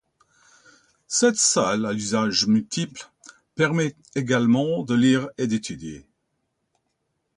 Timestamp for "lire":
4.95-5.29